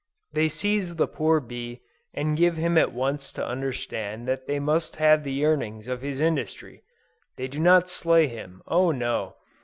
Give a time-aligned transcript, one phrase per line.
[0.33, 4.95] They seize the poor bee, and give him at once to understand that they must
[4.95, 6.81] have the earnings of his industry.
[7.37, 8.63] They do not slay him.
[8.67, 9.35] Oh no!